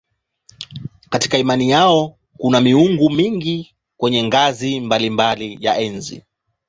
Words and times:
Katika 1.09 1.37
imani 1.37 1.69
yao 1.69 2.17
kuna 2.37 2.61
miungu 2.61 3.09
mingi 3.09 3.75
kwenye 3.97 4.23
ngazi 4.23 4.79
mbalimbali 4.79 5.57
ya 5.61 5.77
enzi. 5.77 6.23